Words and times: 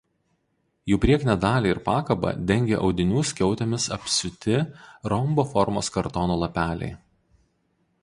Jų 0.91 0.95
priekinę 1.03 1.35
dalį 1.43 1.71
ir 1.73 1.81
pakabą 1.89 2.31
dengė 2.53 2.81
audinių 2.87 3.23
skiautėmis 3.33 3.87
apsiūti 3.99 4.59
rombo 5.15 5.49
formos 5.55 5.97
kartono 5.99 6.43
lapeliai. 6.47 6.95